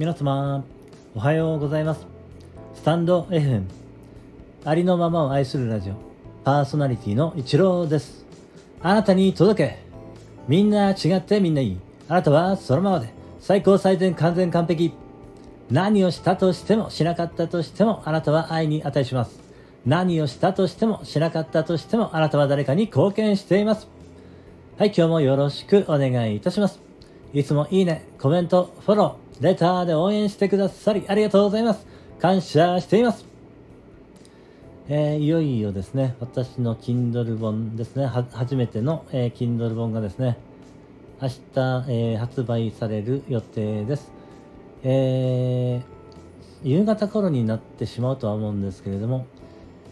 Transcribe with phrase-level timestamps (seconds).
[0.00, 0.64] 皆様
[1.14, 2.06] おはようございます。
[2.74, 3.64] スタンド FM
[4.64, 5.94] ありのままを愛するラジオ
[6.42, 8.24] パーソナリティの一郎です。
[8.80, 9.78] あなたに届け
[10.48, 11.78] みんな違ってみんないい。
[12.08, 14.94] あなたはそのままで最高最善完全完璧。
[15.70, 19.38] 何をしたとしてもしなかったとしてもあなたは愛に値します。
[19.84, 23.86] 何をしたとしてもしなかったとしてもあなたは誰かに貢献しています。
[24.78, 26.89] はい今日もよろしくお願いいたします。
[27.32, 31.86] いつもいいねコメントフォローレターで応援してくださりありがとうございます。
[32.20, 33.24] 感謝しています。
[34.88, 40.36] えー、いよいよですね、私の Kindle 本ですね、初めての、えー、Kindle 本がですね、
[41.22, 41.34] 明日、
[41.88, 44.10] えー、発売される予定です。
[44.82, 49.26] えー、夕方頃になってしまうとは思うんですけれども、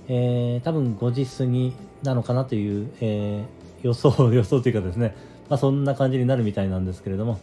[0.08, 5.14] えー、多分5時過ぎなのかなという、えー、予想、 予想というかですね、
[5.48, 7.40] まあ、そんな感じになるみたいなんですけれども、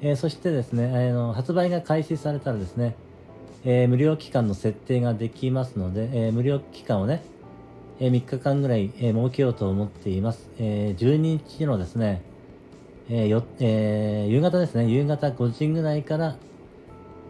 [0.00, 2.96] えー、そしてですね、あの発売が開始されたらですね、
[3.64, 7.22] えー、無料期間の設定ができますので、えー、無料期間をね、
[8.00, 10.50] え、3日間ぐらい、え設けようと思っています。
[10.58, 12.22] え12日のですね、
[13.08, 16.36] えよえ夕方ですね、夕方5時ぐらいから、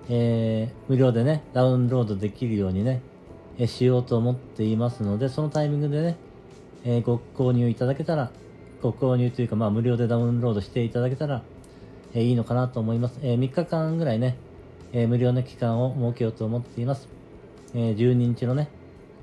[0.08, 3.02] え無料でね、ダウンロードできるようにね、
[3.58, 6.16] えしようと思っていますので、そのタイミングでね、
[6.86, 8.30] えご購入いただけたら、
[8.84, 11.42] ご購入というか、まあ、無料でダウンロードしていただけたら、
[12.12, 13.18] えいいのかなと思います。
[13.22, 14.36] え3日間ぐらいね、
[14.92, 17.08] え無料の期間を設けようと思っています。
[17.74, 18.68] え12日のね、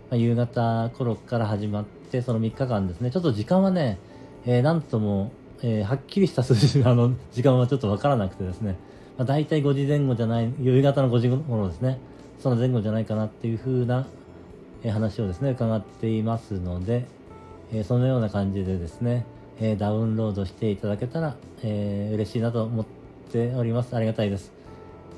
[0.10, 4.00] ま夕方頃から始まって、その3日間ですね、ちょっと時間はね、
[4.48, 8.78] え、なんとも、え、はっきりした数字 あの時間はちょっとわからなくてですね、
[9.20, 12.00] まあ、大体5時前後じゃない、夕方の5時頃ですね、
[12.40, 14.08] その前後じゃないかなっていう風な、
[14.84, 17.06] え、話をですね、伺っていますので、
[17.72, 19.26] えそのような感じでですね、
[19.64, 22.86] えダウンロードしていただけたら、えー、嬉しいなと思っ
[23.32, 23.96] ております。
[23.96, 24.52] ありがたいです。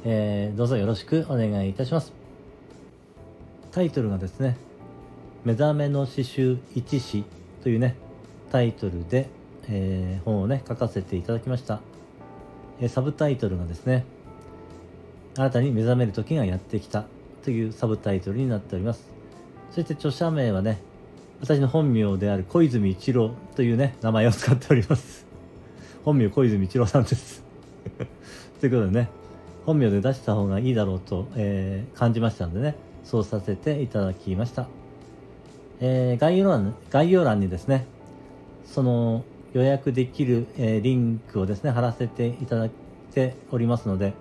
[0.04, 2.12] えー、どうぞよろしくお願いいたします。
[3.72, 4.58] タイトルがですね、
[5.46, 7.24] 目覚めの詩集一詩
[7.64, 7.96] というね、
[8.52, 9.30] タイトルで、
[9.70, 11.80] えー、本をね、書かせていただきました。
[12.82, 14.04] えー、サブタイトルがですね、
[15.38, 17.06] 新たに目覚める時がやってきた
[17.46, 19.10] というサブタイトルになっております。
[19.72, 20.82] そして著者名はね、
[21.44, 25.26] 私の本名である小泉一郎というね、名前を使っております。
[26.06, 27.44] 本名小泉一郎さんです
[28.62, 29.10] ということでね、
[29.66, 34.70] 本名で出した方がいいだろうと、えー、感じましたのでね、そうさせていただきました。
[35.82, 37.88] えー、概要欄概要欄にですね、
[38.64, 42.72] その予約できる、えー、リンクをですね、貼らせていただい
[43.14, 44.14] ておりますので、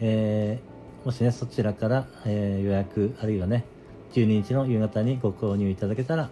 [0.00, 3.64] えー、もしね、そちらから、え予約、あるいはね、
[4.12, 6.28] 12日の夕方にご購入いただけたら、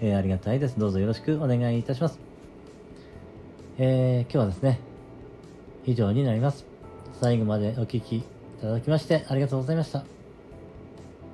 [0.00, 0.78] えありがたいです。
[0.78, 2.18] どうぞよろしくお願いいたします。
[3.78, 4.80] え今日はですね、
[5.84, 6.64] 以上になります。
[7.20, 8.24] 最後までお聴きい
[8.62, 10.04] ただきましてありがとうございました。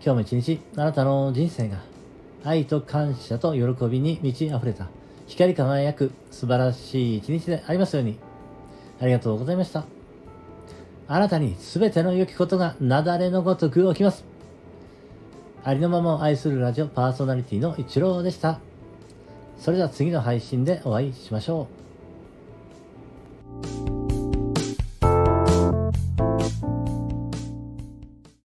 [0.05, 1.79] 今日も一日、あなたの人生が
[2.45, 4.89] 愛と感謝と喜びに満ち溢れた
[5.27, 8.19] 光り輝く素晴らしい一日でありますように。
[9.01, 9.85] ありがとうございました。
[11.09, 14.36] あなたに全ての良きことが雪崩のごとく起きます。
[15.67, 18.61] ありのままを愛するラジオパーソナリティの一郎でした。
[19.59, 21.86] それでは次の配信でお会いしましょう。